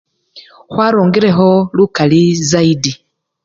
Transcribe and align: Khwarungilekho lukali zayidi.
Khwarungilekho 0.71 1.51
lukali 1.77 2.21
zayidi. 2.49 2.93